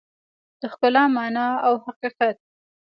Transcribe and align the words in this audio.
د 0.59 0.61
ښکلا 0.71 1.03
مانا 1.15 1.47
او 1.65 1.73
حقیقت 1.85 2.37